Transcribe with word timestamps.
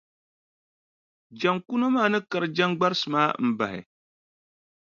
Jaŋkuno 1.39 1.85
maa 1.95 2.09
ni 2.11 2.19
kari 2.31 2.47
jaŋgbarisi 2.55 3.07
maa 3.13 3.29
m-bahi. 3.47 3.79